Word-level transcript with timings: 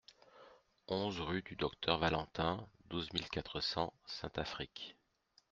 onze 0.87 1.19
rue 1.19 1.43
du 1.43 1.55
Docteur 1.55 1.99
Valentin, 1.99 2.67
douze 2.85 3.13
mille 3.13 3.29
quatre 3.29 3.59
cents 3.61 3.93
Saint-Affrique 4.07 4.95